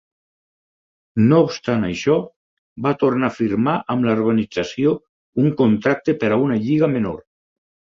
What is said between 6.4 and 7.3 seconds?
a una lliga menor.